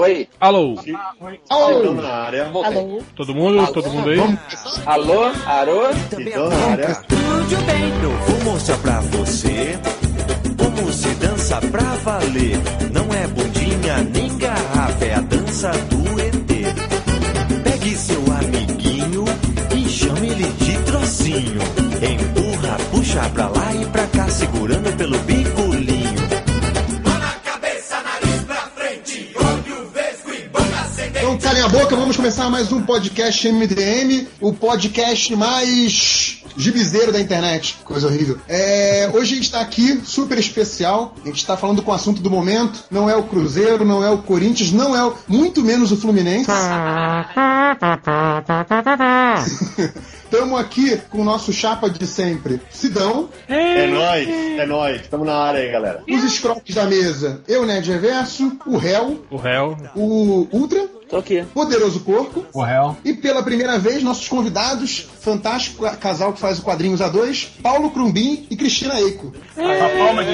Oi. 0.00 0.28
Alô. 0.38 0.76
Alô. 1.50 1.92
na 1.94 2.08
área. 2.08 2.44
Voltei. 2.50 3.02
Todo 3.16 3.34
mundo? 3.34 3.72
Todo 3.72 3.90
mundo 3.90 4.10
aí? 4.10 4.20
Alô, 4.86 5.24
Arô. 5.44 5.90
Então 6.16 6.48
na 6.48 6.66
área. 6.70 6.90
Estúdio 6.92 7.60
bem, 7.62 8.02
eu 8.04 8.10
vou 8.10 8.52
mostrar 8.52 8.78
pra 8.78 9.00
você 9.00 9.76
como 10.56 10.92
se 10.92 11.08
dança 11.16 11.60
pra 11.62 11.82
valer. 12.04 12.58
Não 12.92 13.12
é 13.12 13.26
bundinha 13.26 13.96
nem 14.04 14.38
garrafa, 14.38 15.04
é 15.04 15.14
a 15.14 15.20
dança 15.20 15.72
do 15.72 16.07
calem 31.48 31.62
a 31.62 31.68
boca, 31.68 31.96
vamos 31.96 32.14
começar 32.14 32.50
mais 32.50 32.70
um 32.72 32.82
podcast 32.82 33.50
MDM, 33.50 34.28
o 34.38 34.52
podcast 34.52 35.34
mais 35.34 36.42
gibizeiro 36.54 37.10
da 37.10 37.18
internet. 37.18 37.78
Coisa 37.84 38.06
horrível. 38.06 38.38
É, 38.46 39.08
hoje 39.14 39.32
a 39.32 39.36
gente 39.36 39.44
está 39.44 39.62
aqui, 39.62 39.98
super 40.04 40.36
especial. 40.38 41.14
A 41.24 41.26
gente 41.26 41.38
está 41.38 41.56
falando 41.56 41.80
com 41.80 41.90
o 41.90 41.94
assunto 41.94 42.20
do 42.20 42.28
momento. 42.28 42.84
Não 42.90 43.08
é 43.08 43.16
o 43.16 43.22
Cruzeiro, 43.22 43.82
não 43.82 44.04
é 44.04 44.10
o 44.10 44.18
Corinthians, 44.18 44.72
não 44.72 44.94
é 44.94 45.02
o, 45.02 45.14
muito 45.26 45.64
menos 45.64 45.90
o 45.90 45.96
Fluminense. 45.96 46.50
Estamos 50.24 50.60
aqui 50.60 50.98
com 51.08 51.22
o 51.22 51.24
nosso 51.24 51.50
chapa 51.50 51.88
de 51.88 52.06
sempre, 52.06 52.60
Sidão. 52.70 53.30
É 53.48 53.86
nóis, 53.86 54.28
é 54.28 54.66
nóis. 54.66 55.06
Tamo 55.08 55.24
na 55.24 55.34
área 55.34 55.60
aí, 55.60 55.72
galera. 55.72 56.02
Os 56.06 56.22
escroques 56.22 56.74
da 56.74 56.84
mesa, 56.84 57.40
eu, 57.48 57.64
Ned 57.64 57.90
Reverso, 57.90 58.58
o 58.66 58.76
réu, 58.76 59.24
O 59.30 59.38
réu. 59.38 59.74
o 59.96 60.46
Ultra, 60.52 60.97
Tô 61.08 61.16
aqui. 61.16 61.44
Poderoso 61.54 62.00
Porco. 62.00 62.44
O 62.52 62.62
réu. 62.62 62.96
E 63.04 63.14
pela 63.14 63.42
primeira 63.42 63.78
vez, 63.78 64.02
nossos 64.02 64.28
convidados, 64.28 65.08
fantástico 65.20 65.84
casal 65.96 66.32
que 66.32 66.40
faz 66.40 66.58
o 66.58 66.62
quadrinhos 66.62 67.00
A2, 67.00 67.48
Paulo 67.62 67.90
Crumbin 67.90 68.46
e 68.50 68.56
Cristina 68.56 69.00
Eiko. 69.00 69.32
palma 69.56 70.24
de 70.24 70.32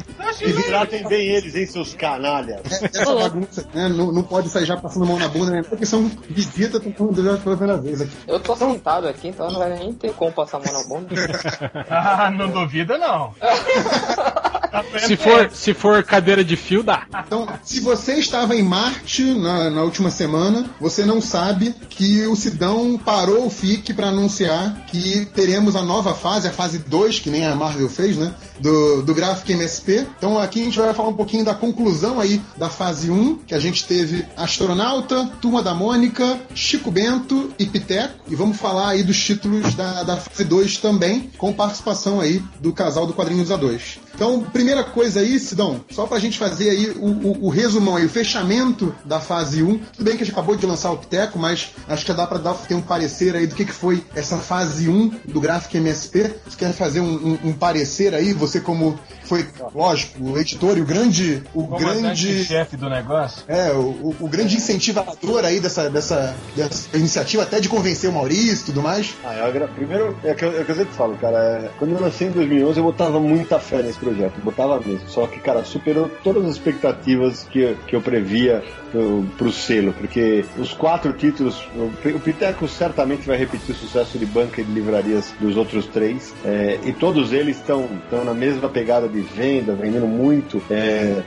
E 0.42 0.52
tratem 0.62 1.06
bem 1.06 1.28
eles, 1.28 1.54
hein, 1.54 1.66
seus 1.66 1.94
canalhas. 1.94 2.60
Essa 2.82 3.14
bagunça, 3.14 3.68
né? 3.74 3.88
Não, 3.88 4.12
não 4.12 4.22
pode 4.22 4.48
sair 4.48 4.64
já 4.64 4.76
passando 4.76 5.04
a 5.04 5.06
mão 5.06 5.18
na 5.18 5.28
bunda, 5.28 5.50
né? 5.50 5.62
Porque 5.62 5.84
são 5.84 6.10
visitas, 6.28 6.80
já 6.82 7.36
pela 7.36 7.56
primeira 7.56 7.76
vez 7.76 8.00
aqui. 8.00 8.12
Eu 8.26 8.40
tô 8.40 8.56
sentado 8.56 9.06
aqui, 9.06 9.28
então 9.28 9.50
não 9.50 9.58
vai 9.58 9.76
nem 9.78 9.92
ter 9.92 10.12
como 10.14 10.32
passar 10.32 10.58
a 10.58 10.60
mão 10.60 10.72
na 10.72 10.88
bunda. 10.88 11.10
Ah, 11.90 12.30
não 12.30 12.48
duvida 12.48 12.96
não. 12.96 13.34
se, 14.98 15.16
for, 15.16 15.50
se 15.52 15.74
for 15.74 16.02
cadeira 16.02 16.44
de 16.44 16.56
fio, 16.56 16.82
dá. 16.82 17.06
Então, 17.26 17.46
se 17.62 17.80
você 17.80 18.14
estava 18.14 18.54
em 18.54 18.62
Marte 18.62 19.22
na, 19.34 19.70
na 19.70 19.82
última 19.82 20.10
semana, 20.10 20.68
você 20.80 21.04
não 21.04 21.20
sabe 21.20 21.74
que 21.88 22.26
o 22.26 22.36
Sidão 22.36 22.98
parou 22.98 23.46
o 23.46 23.50
FIC 23.50 23.92
para 23.94 24.08
anunciar 24.08 24.86
que 24.86 25.26
teremos 25.34 25.76
a 25.76 25.82
nova 25.82 26.14
fase, 26.14 26.48
a 26.48 26.52
fase 26.52 26.78
2, 26.78 27.20
que 27.20 27.30
nem 27.30 27.46
a 27.46 27.54
Marvel 27.54 27.88
fez, 27.88 28.16
né? 28.16 28.34
Do, 28.60 29.02
do 29.02 29.14
Graphic 29.14 29.52
MSP. 29.52 30.06
Então 30.16 30.38
aqui 30.38 30.60
a 30.60 30.64
gente 30.64 30.78
vai 30.78 30.92
falar 30.94 31.08
um 31.08 31.14
pouquinho 31.14 31.44
da 31.44 31.54
conclusão 31.54 32.20
aí 32.20 32.40
da 32.56 32.68
fase 32.68 33.10
1, 33.10 33.38
que 33.46 33.54
a 33.54 33.58
gente 33.58 33.84
teve 33.86 34.26
Astronauta, 34.36 35.26
Turma 35.40 35.62
da 35.62 35.74
Mônica, 35.74 36.38
Chico 36.54 36.90
Bento 36.90 37.52
e 37.58 37.66
Piteco. 37.66 38.14
E 38.28 38.34
vamos 38.34 38.58
falar 38.58 38.90
aí 38.90 39.02
dos 39.02 39.22
títulos 39.22 39.74
da, 39.74 40.02
da 40.02 40.16
fase 40.16 40.44
2 40.44 40.78
também, 40.78 41.30
com 41.38 41.52
participação 41.52 42.20
aí 42.20 42.42
do 42.60 42.72
casal 42.72 43.06
do 43.06 43.14
Quadrinhos 43.14 43.50
A2. 43.50 43.98
Então, 44.14 44.42
primeira 44.60 44.84
coisa 44.84 45.20
aí, 45.20 45.38
Sidão, 45.38 45.80
só 45.90 46.06
pra 46.06 46.18
gente 46.18 46.38
fazer 46.38 46.68
aí 46.70 46.90
o, 46.98 47.06
o, 47.06 47.46
o 47.46 47.48
resumão 47.48 47.96
aí, 47.96 48.04
o 48.04 48.10
fechamento 48.10 48.94
da 49.06 49.18
fase 49.18 49.62
1. 49.62 49.78
Tudo 49.78 50.04
bem 50.04 50.16
que 50.16 50.22
a 50.22 50.26
gente 50.26 50.34
acabou 50.34 50.54
de 50.54 50.66
lançar 50.66 50.90
o 50.92 50.98
Piteco, 50.98 51.38
mas 51.38 51.70
acho 51.88 52.04
que 52.04 52.12
dá 52.12 52.26
pra 52.26 52.36
dar, 52.38 52.52
ter 52.54 52.74
um 52.74 52.82
parecer 52.82 53.34
aí 53.34 53.46
do 53.46 53.54
que, 53.54 53.64
que 53.64 53.72
foi 53.72 54.02
essa 54.14 54.36
fase 54.36 54.88
1 54.88 55.12
do 55.28 55.40
Graphic 55.40 55.76
MSP. 55.78 56.34
Você 56.46 56.56
quer 56.58 56.72
fazer 56.74 57.00
um, 57.00 57.10
um- 57.14 57.38
um 57.48 57.52
parecer 57.54 58.14
aí, 58.14 58.32
você 58.34 58.60
como 58.60 58.98
foi, 59.24 59.46
lógico, 59.74 60.22
o 60.22 60.38
editor 60.38 60.76
e 60.76 60.80
o 60.82 60.84
grande. 60.84 61.42
O 61.54 61.62
grande. 61.78 62.44
chefe 62.44 62.76
do 62.76 62.90
negócio. 62.90 63.42
É, 63.48 63.72
o, 63.72 64.14
o- 64.20 64.28
grande 64.28 64.56
incentivador 64.56 65.44
aí 65.44 65.58
dessa, 65.60 65.88
dessa, 65.88 66.34
dessa 66.54 66.96
iniciativa, 66.96 67.44
até 67.44 67.60
de 67.60 67.68
convencer 67.68 68.10
o 68.10 68.12
Maurício 68.12 68.62
e 68.62 68.66
tudo 68.66 68.82
mais. 68.82 69.14
Ah, 69.24 69.36
eu 69.36 69.44
agra... 69.46 69.68
Primeiro, 69.68 70.16
é 70.24 70.34
que, 70.34 70.44
eu- 70.44 70.60
é 70.60 70.64
que 70.64 70.70
eu 70.70 70.74
sempre 70.76 70.94
falo, 70.94 71.16
cara. 71.16 71.38
é, 71.38 71.70
Quando 71.78 71.92
eu 71.92 72.00
lancei 72.00 72.28
em 72.28 72.30
2011, 72.32 72.78
eu 72.78 72.84
botava 72.84 73.18
muita 73.20 73.58
fé 73.58 73.82
nesse 73.82 73.98
projeto. 73.98 74.34
Eu 74.50 74.60
Botava 74.60 74.80
mesmo. 74.84 75.08
Só 75.08 75.26
que, 75.26 75.40
cara, 75.40 75.64
superou 75.64 76.10
todas 76.22 76.44
as 76.44 76.52
expectativas 76.52 77.44
que, 77.44 77.76
que 77.86 77.94
eu 77.94 78.00
previa 78.00 78.62
pro, 78.90 79.24
pro 79.38 79.52
selo. 79.52 79.92
Porque 79.92 80.44
os 80.58 80.72
quatro 80.72 81.12
títulos. 81.12 81.68
O, 81.74 82.20
Piteco 82.20 82.68
certamente 82.68 83.26
vai 83.26 83.36
repetir 83.36 83.74
o 83.74 83.78
sucesso 83.78 84.18
de 84.18 84.26
banca 84.26 84.60
e 84.60 84.64
de 84.64 84.72
livrarias 84.72 85.32
dos 85.40 85.56
outros 85.56 85.86
três. 85.86 86.34
é, 86.44 86.78
e 86.84 86.92
todos 86.92 87.32
eles 87.32 87.56
estão 87.56 87.88
na 88.10 88.34
mesma 88.34 88.68
pegada 88.68 89.08
de 89.08 89.20
venda, 89.20 89.74
vendendo 89.74 90.06
muito. 90.06 90.62
é, 90.70 91.22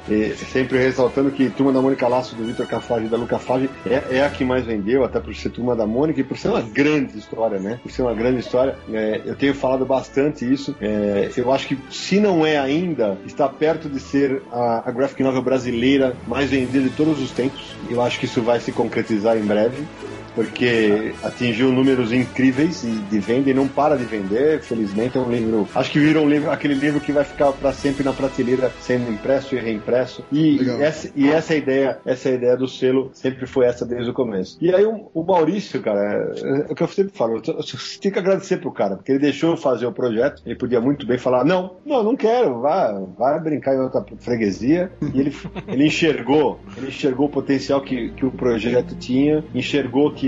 sempre 0.51 0.78
ressaltando 0.78 1.31
que 1.31 1.50
Turma 1.50 1.72
da 1.72 1.81
Mônica 1.81 2.07
Laço 2.07 2.35
do 2.35 2.44
Vitor 2.44 2.67
Cafage 2.67 3.06
e 3.06 3.09
da 3.09 3.17
Luca 3.17 3.39
Fage 3.39 3.69
é, 3.85 4.17
é 4.17 4.25
a 4.25 4.29
que 4.29 4.44
mais 4.44 4.66
vendeu, 4.66 5.03
até 5.03 5.19
por 5.19 5.33
ser 5.35 5.50
Turma 5.50 5.75
da 5.75 5.85
Mônica 5.85 6.19
e 6.19 6.23
por 6.23 6.38
ser 6.38 6.50
uma 6.50 6.62
grande 6.62 7.17
história, 7.17 7.59
né? 7.59 7.79
Por 7.81 7.91
ser 7.91 8.01
uma 8.01 8.13
grande 8.13 8.39
história. 8.39 8.75
É, 8.91 9.22
eu 9.25 9.35
tenho 9.35 9.53
falado 9.53 9.85
bastante 9.85 10.51
isso. 10.51 10.75
É, 10.81 11.31
eu 11.35 11.51
acho 11.51 11.67
que, 11.67 11.78
se 11.89 12.19
não 12.19 12.45
é 12.45 12.57
ainda, 12.57 13.12
está 13.25 13.47
perto 13.47 13.90
de 13.90 14.00
ser 14.00 14.41
a, 14.51 14.90
a 14.90 14.91
graphic 14.91 15.22
novel 15.24 15.41
brasileira 15.41 16.16
mais 16.28 16.50
vendida 16.50 16.88
de 16.88 16.96
todos 16.96 17.22
os 17.22 17.31
tempos. 17.31 17.75
Eu 17.90 18.01
acho 18.01 18.19
que 18.19 18.25
isso 18.25 18.41
vai 18.41 18.59
se 18.59 18.72
concretizar 18.72 19.38
em 19.38 19.44
breve 19.46 19.84
porque 20.35 21.13
atingiu 21.23 21.71
números 21.71 22.11
incríveis 22.11 22.85
de 23.09 23.19
venda 23.19 23.49
e 23.49 23.53
não 23.53 23.67
para 23.67 23.97
de 23.97 24.03
vender. 24.03 24.61
Felizmente 24.61 25.17
é 25.17 25.21
um 25.21 25.29
livro, 25.29 25.67
acho 25.73 25.91
que 25.91 25.99
virou 25.99 26.25
um 26.25 26.29
livro, 26.29 26.51
aquele 26.51 26.73
livro 26.73 26.99
que 26.99 27.11
vai 27.11 27.23
ficar 27.23 27.51
para 27.53 27.71
sempre 27.73 28.03
na 28.03 28.13
prateleira, 28.13 28.71
sendo 28.81 29.11
impresso 29.11 29.55
e 29.55 29.59
reimpresso. 29.59 30.23
E 30.31 30.59
essa, 30.81 31.11
e 31.16 31.29
essa 31.29 31.55
ideia, 31.55 31.99
essa 32.05 32.29
ideia 32.29 32.57
do 32.57 32.67
selo 32.67 33.11
sempre 33.13 33.45
foi 33.45 33.66
essa 33.66 33.85
desde 33.85 34.09
o 34.09 34.13
começo. 34.13 34.57
E 34.61 34.73
aí 34.73 34.85
o, 34.85 35.09
o 35.13 35.23
Maurício, 35.23 35.81
cara, 35.81 36.31
é, 36.35 36.69
é 36.69 36.71
o 36.71 36.75
que 36.75 36.83
eu 36.83 36.88
sempre 36.88 37.15
falo, 37.15 37.41
você 37.41 38.00
tem 38.00 38.11
que 38.11 38.19
agradecer 38.19 38.57
pro 38.57 38.71
cara, 38.71 38.95
porque 38.95 39.11
ele 39.11 39.19
deixou 39.19 39.51
eu 39.51 39.57
fazer 39.57 39.85
o 39.85 39.91
projeto. 39.91 40.41
Ele 40.45 40.55
podia 40.55 40.81
muito 40.81 41.05
bem 41.05 41.17
falar 41.17 41.44
não, 41.44 41.77
não, 41.85 42.03
não 42.03 42.15
quero, 42.15 42.61
vai, 42.61 42.94
vai 43.17 43.39
brincar 43.39 43.75
em 43.75 43.79
outra 43.79 44.03
freguesia. 44.19 44.91
E 45.13 45.19
ele, 45.19 45.35
ele 45.67 45.88
enxergou, 45.88 46.59
ele 46.77 46.88
enxergou 46.88 47.27
o 47.27 47.29
potencial 47.29 47.81
que, 47.81 48.09
que 48.11 48.25
o 48.25 48.31
projeto 48.31 48.95
tinha, 48.95 49.44
enxergou 49.53 50.11
que 50.11 50.22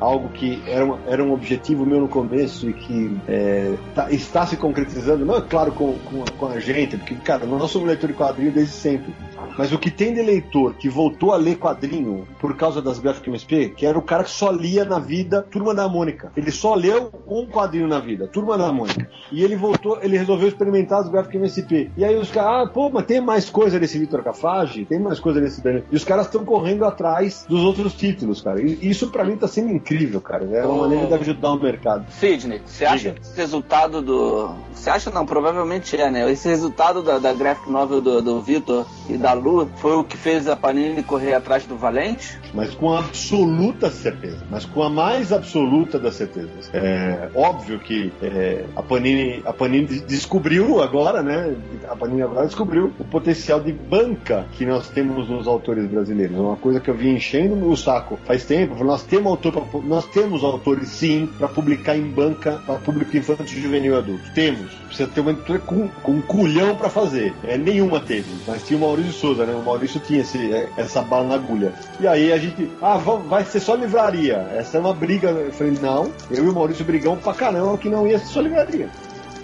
algo 0.00 0.28
que 0.30 0.62
era, 0.66 0.84
uma- 0.84 0.98
era 1.06 1.22
um 1.22 1.32
objetivo 1.32 1.84
meu 1.86 2.00
no 2.00 2.08
começo 2.08 2.68
e 2.68 2.72
que 2.72 3.16
é, 3.28 3.74
tá- 3.94 4.10
está 4.10 4.46
se 4.46 4.56
concretizando, 4.56 5.24
não 5.24 5.36
é 5.36 5.40
claro 5.42 5.72
com, 5.72 5.94
com, 5.98 6.22
a- 6.24 6.30
com 6.38 6.46
a 6.46 6.60
gente, 6.60 6.96
porque, 6.96 7.14
cara, 7.16 7.46
nós 7.46 7.70
somos 7.70 7.88
leitor 7.88 8.08
de 8.08 8.14
quadrinho 8.14 8.52
desde 8.52 8.72
sempre. 8.72 9.14
Mas 9.56 9.72
o 9.72 9.78
que 9.78 9.90
tem 9.90 10.12
de 10.12 10.22
leitor 10.22 10.74
que 10.74 10.88
voltou 10.88 11.32
a 11.32 11.36
ler 11.36 11.56
quadrinho 11.56 12.26
por 12.38 12.56
causa 12.56 12.82
das 12.82 12.98
Graphic 12.98 13.28
MSP, 13.28 13.70
que 13.76 13.86
era 13.86 13.98
o 13.98 14.02
cara 14.02 14.24
que 14.24 14.30
só 14.30 14.50
lia 14.50 14.84
na 14.84 14.98
vida 14.98 15.42
Turma 15.50 15.74
da 15.74 15.88
Mônica. 15.88 16.32
Ele 16.36 16.50
só 16.50 16.74
leu 16.74 17.10
um 17.26 17.46
quadrinho 17.46 17.88
na 17.88 17.98
vida, 17.98 18.26
Turma 18.26 18.56
da 18.58 18.72
Mônica. 18.72 19.08
E 19.32 19.42
ele 19.42 19.56
voltou, 19.56 19.98
ele 20.02 20.18
resolveu 20.18 20.48
experimentar 20.48 21.00
as 21.00 21.08
Graphic 21.08 21.36
MSP. 21.36 21.90
E 21.96 22.04
aí 22.04 22.16
os 22.16 22.30
caras, 22.30 22.68
ah, 22.68 22.70
pô, 22.70 22.90
mas 22.90 23.06
tem 23.06 23.20
mais 23.20 23.48
coisa 23.50 23.78
desse 23.78 23.98
Vitor 23.98 24.22
Cafage? 24.22 24.84
Tem 24.84 24.98
mais 24.98 25.18
coisa 25.18 25.40
desse 25.40 25.60
Daniel. 25.60 25.84
E 25.90 25.96
os 25.96 26.04
caras 26.04 26.26
estão 26.26 26.44
correndo 26.44 26.84
atrás 26.84 27.44
dos 27.48 27.62
outros 27.62 27.94
títulos, 27.94 28.40
cara. 28.40 28.60
E 28.60 28.88
isso 28.88 29.10
pra 29.10 29.24
mim 29.24 29.36
tá 29.36 29.48
sendo 29.48 29.72
incrível, 29.72 30.20
cara. 30.20 30.44
É 30.44 30.64
uma 30.66 30.82
maneira 30.82 31.06
de 31.06 31.14
ajudar 31.14 31.52
o 31.52 31.60
mercado. 31.60 32.06
Sidney, 32.10 32.60
você 32.64 32.84
acha 32.84 33.12
que 33.12 33.20
esse 33.20 33.36
resultado 33.36 34.02
do. 34.02 34.50
Você 34.72 34.90
acha 34.90 35.10
não? 35.10 35.24
Provavelmente 35.24 35.96
é, 35.96 36.10
né? 36.10 36.30
Esse 36.30 36.48
resultado 36.48 37.02
da, 37.02 37.18
da 37.18 37.32
graphic 37.32 37.70
novel 37.70 38.00
do, 38.00 38.22
do 38.22 38.40
Vitor 38.40 38.86
e 39.08 39.16
da 39.16 39.34
Foi 39.76 39.92
o 39.96 40.04
que 40.04 40.16
fez 40.16 40.48
a 40.48 40.56
Panini 40.56 41.02
correr 41.02 41.34
atrás 41.34 41.64
do 41.66 41.76
Valente? 41.76 42.38
mas 42.54 42.74
com 42.74 42.90
absoluta 42.94 43.90
certeza, 43.90 44.38
mas 44.50 44.64
com 44.64 44.82
a 44.82 44.88
mais 44.88 45.30
absoluta 45.30 45.98
das 45.98 46.14
certezas. 46.14 46.70
É 46.72 47.28
óbvio 47.34 47.78
que 47.78 48.10
é, 48.22 48.64
a 48.74 48.82
Panini, 48.82 49.42
a 49.44 49.52
Panini 49.52 50.00
descobriu 50.00 50.80
agora, 50.82 51.22
né? 51.22 51.54
A 51.88 51.94
Panini 51.94 52.22
agora 52.22 52.46
descobriu 52.46 52.92
o 52.98 53.04
potencial 53.04 53.60
de 53.60 53.72
banca 53.72 54.46
que 54.52 54.64
nós 54.64 54.88
temos 54.88 55.28
nos 55.28 55.46
autores 55.46 55.86
brasileiros. 55.86 56.34
É 56.34 56.40
uma 56.40 56.56
coisa 56.56 56.80
que 56.80 56.88
eu 56.88 56.94
vim 56.94 57.10
enchendo 57.16 57.68
o 57.68 57.76
saco 57.76 58.18
faz 58.24 58.44
tempo. 58.44 58.82
Nós 58.82 59.02
temos 59.02 59.26
autor, 59.26 59.52
pra- 59.52 59.80
nós 59.82 60.06
temos 60.06 60.42
autores 60.42 60.88
sim 60.88 61.28
para 61.36 61.48
publicar 61.48 61.94
em 61.96 62.04
banca 62.08 62.62
para 62.64 62.76
público 62.76 63.14
infantil, 63.16 63.60
juvenil 63.60 63.94
e 63.94 63.98
adulto. 63.98 64.24
Temos. 64.34 64.72
Precisa 64.86 65.08
ter 65.08 65.20
uma 65.20 65.32
editora 65.32 65.58
com, 65.58 65.88
com 66.02 66.12
um 66.12 66.22
culhão 66.22 66.74
para 66.76 66.88
fazer. 66.88 67.34
É, 67.44 67.58
nenhuma 67.58 68.00
teve, 68.00 68.30
mas 68.46 68.62
tinha 68.66 68.78
o 68.78 68.80
Maurício 68.80 69.12
Souza, 69.12 69.35
né? 69.44 69.52
O 69.54 69.62
Maurício 69.62 70.00
tinha 70.00 70.20
esse, 70.20 70.52
é, 70.52 70.68
essa 70.76 71.02
bala 71.02 71.26
na 71.28 71.34
agulha. 71.34 71.72
E 72.00 72.06
aí 72.06 72.32
a 72.32 72.38
gente, 72.38 72.70
ah, 72.80 72.96
va- 72.96 73.16
vai 73.16 73.44
ser 73.44 73.60
só 73.60 73.74
livraria. 73.74 74.36
Essa 74.56 74.76
é 74.76 74.80
uma 74.80 74.94
briga. 74.94 75.28
Eu 75.30 75.52
falei, 75.52 75.76
não, 75.82 76.10
eu 76.30 76.44
e 76.44 76.48
o 76.48 76.54
Maurício 76.54 76.84
brigamos 76.84 77.20
pra 77.22 77.34
caramba 77.34 77.76
que 77.76 77.88
não 77.88 78.06
ia 78.06 78.18
ser 78.18 78.26
só 78.26 78.40
livraria. 78.40 78.88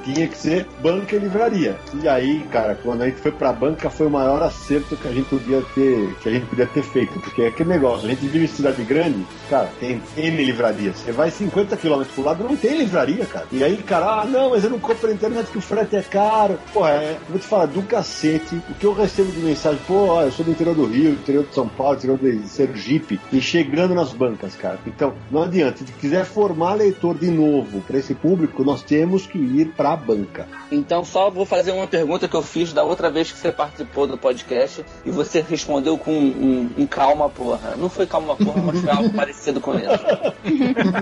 Tinha 0.02 0.26
que 0.28 0.36
ser 0.36 0.66
banca 0.82 1.16
e 1.16 1.18
livraria. 1.18 1.76
E 2.02 2.08
aí, 2.08 2.40
cara, 2.50 2.74
quando 2.74 3.02
a 3.02 3.06
gente 3.06 3.20
foi 3.20 3.32
pra 3.32 3.52
banca, 3.52 3.90
foi 3.90 4.06
o 4.06 4.10
maior 4.10 4.42
acerto 4.42 4.96
que 4.96 5.08
a 5.08 5.12
gente 5.12 5.28
podia 5.28 5.62
ter, 5.74 6.14
que 6.20 6.28
a 6.28 6.32
gente 6.32 6.46
podia 6.46 6.66
ter 6.66 6.82
feito. 6.82 7.18
Porque 7.20 7.42
é 7.42 7.48
aquele 7.48 7.70
negócio, 7.70 8.06
a 8.06 8.10
gente 8.10 8.26
vive 8.26 8.44
em 8.44 8.48
cidade 8.48 8.82
grande, 8.82 9.24
cara, 9.48 9.70
tem 9.80 10.00
N 10.16 10.44
livrarias. 10.44 10.96
Você 10.98 11.12
vai 11.12 11.30
50 11.30 11.76
km 11.76 12.02
pro 12.14 12.24
lado, 12.24 12.44
não 12.44 12.56
tem 12.56 12.78
livraria, 12.78 13.24
cara. 13.26 13.46
E 13.52 13.62
aí, 13.62 13.76
cara, 13.78 14.22
ah, 14.22 14.24
não, 14.24 14.50
mas 14.50 14.64
eu 14.64 14.70
não 14.70 14.78
compro 14.78 15.08
na 15.08 15.14
internet 15.14 15.50
que 15.50 15.58
o 15.58 15.62
frete 15.62 15.96
é 15.96 16.02
caro. 16.02 16.58
Pô, 16.72 16.86
é, 16.86 17.16
vou 17.28 17.38
te 17.38 17.46
falar, 17.46 17.66
do 17.66 17.82
cacete, 17.82 18.56
o 18.68 18.74
que 18.74 18.86
eu 18.86 18.92
recebo 18.92 19.30
de 19.32 19.40
mensagem, 19.40 19.80
pô, 19.86 20.06
ó, 20.06 20.22
eu 20.22 20.32
sou 20.32 20.44
do 20.44 20.50
interior 20.50 20.74
do 20.74 20.86
Rio, 20.86 21.12
do 21.12 21.20
interior 21.20 21.44
de 21.44 21.54
São 21.54 21.68
Paulo, 21.68 21.96
do 21.96 21.98
interior 21.98 22.18
de 22.18 22.48
Sergipe, 22.48 23.20
e 23.32 23.40
chegando 23.40 23.94
nas 23.94 24.12
bancas, 24.12 24.54
cara. 24.56 24.78
Então, 24.86 25.14
não 25.30 25.42
adianta, 25.42 25.78
se 25.78 25.92
quiser 25.92 26.24
formar 26.24 26.74
leitor 26.74 27.16
de 27.16 27.30
novo 27.30 27.80
para 27.82 27.98
esse 27.98 28.14
público, 28.14 28.64
nós 28.64 28.82
temos 28.82 29.26
que 29.26 29.38
ir 29.38 29.66
pra 29.92 29.96
banca. 29.96 30.48
Então, 30.70 31.04
só 31.04 31.30
vou 31.30 31.44
fazer 31.44 31.72
uma 31.72 31.86
pergunta 31.86 32.26
que 32.26 32.34
eu 32.34 32.42
fiz 32.42 32.72
da 32.72 32.82
outra 32.82 33.10
vez 33.10 33.30
que 33.30 33.38
você 33.38 33.52
participou 33.52 34.06
do 34.06 34.16
podcast 34.16 34.84
e 35.04 35.10
você 35.10 35.40
respondeu 35.40 35.98
com 35.98 36.12
um, 36.12 36.70
um 36.78 36.86
calma, 36.86 37.28
porra. 37.28 37.74
Não 37.76 37.88
foi 37.88 38.06
calma, 38.06 38.36
porra, 38.36 38.62
mas 38.62 38.80
foi 38.80 38.90
algo 38.90 39.12
parecido 39.14 39.60
com 39.60 39.74
isso. 39.74 39.88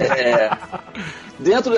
É, 0.00 0.50
dentro, 1.38 1.76